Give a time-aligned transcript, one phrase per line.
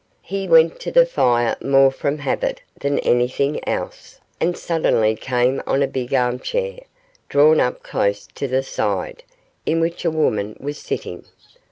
[0.23, 5.83] He went to the fire more from habit than anything else, and suddenly came on
[5.83, 6.79] a big armchair,
[7.29, 9.21] drawn up close to the side,
[9.63, 11.25] in which a woman was sitting.